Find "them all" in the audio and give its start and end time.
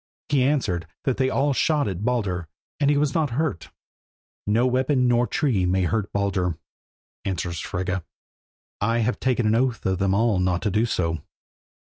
9.99-10.39